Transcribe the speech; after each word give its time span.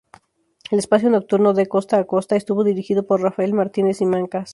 El 0.71 0.79
espacio 0.79 1.11
nocturno 1.11 1.53
"De 1.53 1.67
costa 1.67 1.99
a 1.99 2.05
costa" 2.05 2.35
estuvo 2.35 2.63
dirigido 2.63 3.05
por 3.05 3.21
Rafael 3.21 3.53
Martínez-Simancas. 3.53 4.49